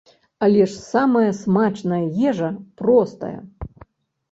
Але 0.45 0.61
ж 0.61 0.71
самая 0.93 1.31
смачная 1.41 2.01
ежа 2.31 2.51
простая. 2.83 3.39